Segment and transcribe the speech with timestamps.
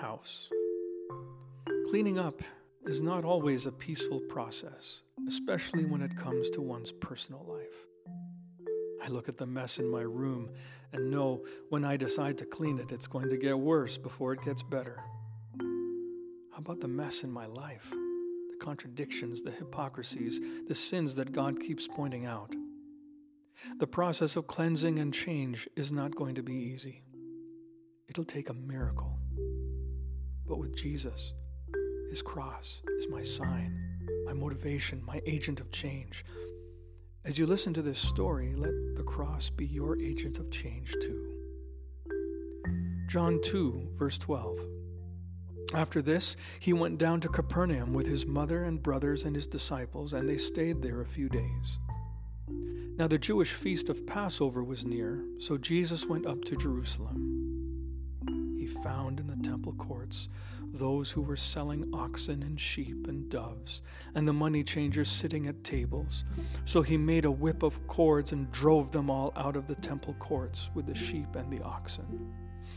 [0.00, 0.48] house.
[1.90, 2.40] Cleaning up
[2.86, 7.86] is not always a peaceful process, especially when it comes to one's personal life.
[9.04, 10.48] I look at the mess in my room
[10.94, 14.42] and know when I decide to clean it, it's going to get worse before it
[14.42, 15.02] gets better.
[15.58, 17.86] How about the mess in my life?
[17.90, 22.54] The contradictions, the hypocrisies, the sins that God keeps pointing out.
[23.78, 27.02] The process of cleansing and change is not going to be easy.
[28.08, 29.19] It'll take a miracle.
[30.50, 31.32] But with Jesus,
[32.08, 33.72] his cross is my sign,
[34.26, 36.24] my motivation, my agent of change.
[37.24, 41.24] As you listen to this story, let the cross be your agent of change too.
[43.06, 44.58] John 2, verse 12.
[45.72, 50.14] After this, he went down to Capernaum with his mother and brothers and his disciples,
[50.14, 51.78] and they stayed there a few days.
[52.98, 57.39] Now the Jewish feast of Passover was near, so Jesus went up to Jerusalem.
[58.82, 60.28] Found in the temple courts
[60.72, 63.82] those who were selling oxen and sheep and doves,
[64.14, 66.24] and the money changers sitting at tables.
[66.64, 70.14] So he made a whip of cords and drove them all out of the temple
[70.14, 72.32] courts with the sheep and the oxen.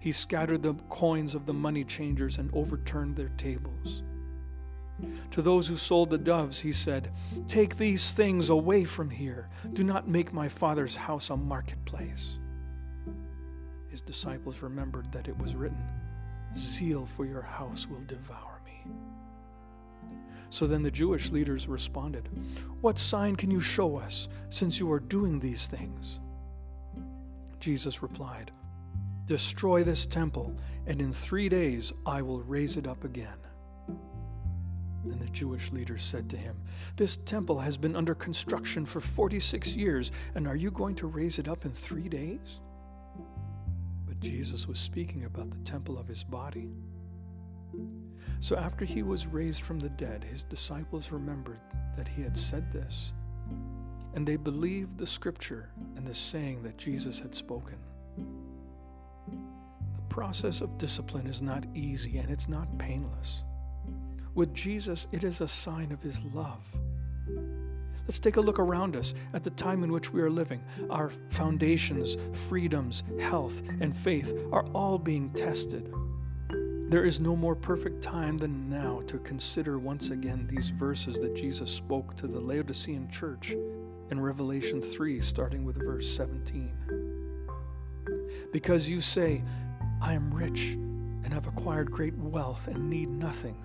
[0.00, 4.02] He scattered the coins of the money changers and overturned their tables.
[5.32, 7.10] To those who sold the doves, he said,
[7.48, 9.48] Take these things away from here.
[9.72, 12.38] Do not make my father's house a marketplace.
[13.94, 15.86] His disciples remembered that it was written,
[16.56, 18.90] Zeal for your house will devour me.
[20.50, 22.28] So then the Jewish leaders responded,
[22.80, 26.18] What sign can you show us since you are doing these things?
[27.60, 28.50] Jesus replied,
[29.26, 30.56] Destroy this temple,
[30.88, 33.38] and in three days I will raise it up again.
[35.04, 36.56] Then the Jewish leaders said to him,
[36.96, 41.38] This temple has been under construction for 46 years, and are you going to raise
[41.38, 42.58] it up in three days?
[44.20, 46.70] But Jesus was speaking about the temple of his body.
[48.40, 51.60] So after he was raised from the dead, his disciples remembered
[51.96, 53.12] that he had said this,
[54.14, 57.78] and they believed the scripture and the saying that Jesus had spoken.
[59.26, 63.42] The process of discipline is not easy and it's not painless.
[64.34, 66.64] With Jesus, it is a sign of his love.
[68.06, 70.62] Let's take a look around us at the time in which we are living.
[70.90, 75.92] Our foundations, freedoms, health, and faith are all being tested.
[76.90, 81.34] There is no more perfect time than now to consider once again these verses that
[81.34, 83.56] Jesus spoke to the Laodicean church
[84.10, 86.70] in Revelation 3, starting with verse 17.
[88.52, 89.42] Because you say,
[90.02, 90.72] I am rich
[91.24, 93.56] and have acquired great wealth and need nothing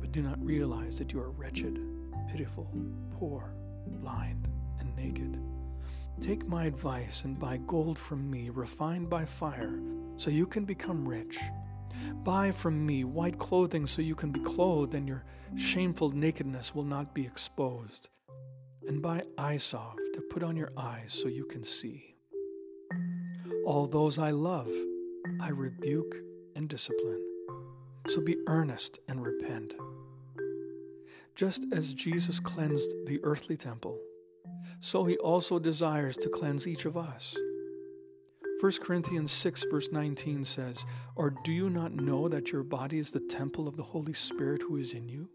[0.00, 1.78] but do not realize that you are wretched,
[2.30, 2.68] pitiful,
[3.18, 3.54] poor,
[3.86, 4.48] blind,
[4.78, 5.38] and naked.
[6.20, 9.78] Take my advice and buy gold from me, refined by fire,
[10.16, 11.38] so you can become rich.
[12.22, 15.24] Buy from me white clothing so you can be clothed and your
[15.56, 18.08] shameful nakedness will not be exposed.
[18.86, 22.14] And buy eye salve to put on your eyes so you can see.
[23.64, 24.70] All those I love,
[25.40, 26.16] I rebuke
[26.54, 27.22] and discipline.
[28.08, 29.74] So be earnest and repent.
[31.34, 33.98] Just as Jesus cleansed the earthly temple,
[34.80, 37.34] so he also desires to cleanse each of us.
[38.60, 40.84] 1 Corinthians 6, verse 19 says,
[41.16, 44.62] Or do you not know that your body is the temple of the Holy Spirit
[44.62, 45.28] who is in you,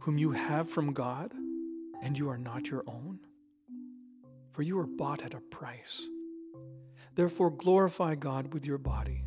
[0.00, 1.32] whom you have from God,
[2.02, 3.18] and you are not your own?
[4.52, 6.02] For you are bought at a price.
[7.14, 9.24] Therefore, glorify God with your body.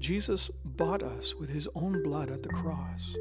[0.00, 3.14] Jesus bought us with his own blood at the cross.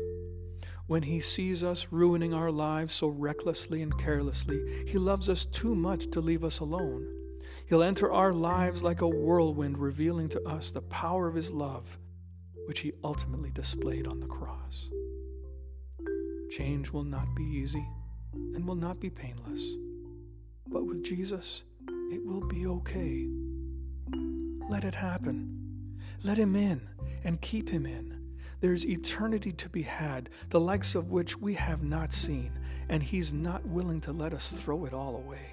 [0.91, 5.74] When He sees us ruining our lives so recklessly and carelessly, He loves us too
[5.74, 7.07] much to leave us alone.
[7.68, 11.97] He'll enter our lives like a whirlwind, revealing to us the power of His love,
[12.66, 14.90] which He ultimately displayed on the cross.
[16.50, 17.88] Change will not be easy
[18.34, 19.62] and will not be painless,
[20.67, 23.29] but with Jesus, it will be okay.
[24.70, 26.02] Let it happen.
[26.22, 26.82] Let Him in
[27.23, 28.21] and keep Him in.
[28.61, 32.59] There's eternity to be had, the likes of which we have not seen,
[32.90, 35.47] and He's not willing to let us throw it all away.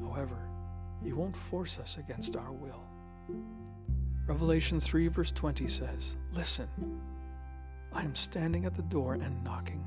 [0.00, 0.38] However,
[1.04, 2.82] He won't force us against our will.
[4.26, 6.68] Revelation 3, verse 20 says, Listen,
[7.92, 9.84] I am standing at the door and knocking.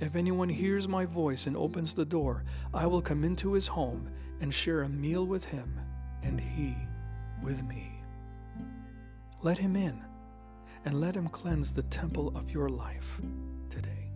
[0.00, 2.44] If anyone hears my voice and opens the door,
[2.74, 4.10] I will come into his home
[4.42, 5.80] and share a meal with him,
[6.22, 6.76] and he
[7.42, 7.92] with me.
[9.42, 10.05] Let him in
[10.86, 13.20] and let Him cleanse the temple of your life
[13.68, 14.12] today.